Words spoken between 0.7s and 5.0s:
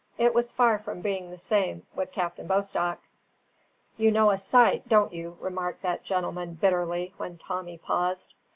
from being the same with Captain Bostock. "You know a sight,